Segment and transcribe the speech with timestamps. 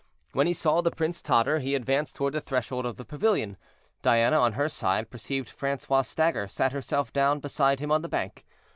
[0.33, 3.55] When he saw the prince totter, he advanced toward the threshold of the pavilion.
[4.01, 8.43] Diana, on her side, perceiving Francois stagger, sat herself down beside him on the bank.